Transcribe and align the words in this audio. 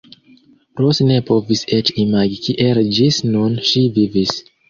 Ros 0.83 1.01
ne 1.09 1.17
povis 1.27 1.61
eĉ 1.77 1.91
imagi 2.05 2.39
kiel 2.47 2.81
ĝis 2.99 3.21
nun 3.35 3.59
ŝi 3.73 3.87
vivis. 3.99 4.35